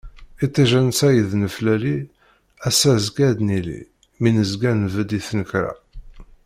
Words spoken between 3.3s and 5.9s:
ad nili, mi nezga nbedd i tnekra.